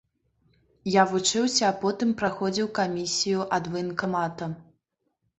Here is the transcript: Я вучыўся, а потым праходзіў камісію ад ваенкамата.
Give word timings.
Я 0.91 1.01
вучыўся, 1.09 1.59
а 1.71 1.75
потым 1.83 2.13
праходзіў 2.21 2.67
камісію 2.79 3.45
ад 3.59 3.69
ваенкамата. 3.75 4.49